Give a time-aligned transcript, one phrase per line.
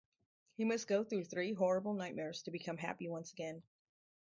[0.57, 3.61] He must go through three horrible nightmares to become happy once again.